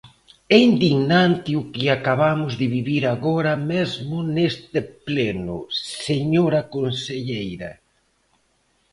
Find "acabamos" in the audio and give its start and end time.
1.97-2.51